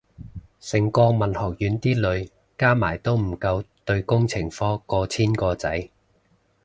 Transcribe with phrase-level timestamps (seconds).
[0.59, 5.91] 成個文學院啲女加埋都唔夠對工程科過千個仔